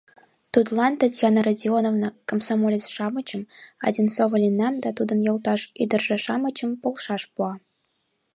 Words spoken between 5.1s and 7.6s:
йолташ ӱдыржӧ-шамычым полшаш пуа.